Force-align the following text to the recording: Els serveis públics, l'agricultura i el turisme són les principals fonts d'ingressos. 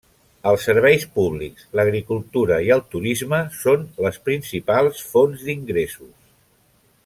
Els 0.51 0.63
serveis 0.67 1.03
públics, 1.17 1.67
l'agricultura 1.79 2.57
i 2.69 2.73
el 2.77 2.81
turisme 2.95 3.43
són 3.59 3.87
les 4.07 4.19
principals 4.31 5.05
fonts 5.13 5.45
d'ingressos. 5.51 6.13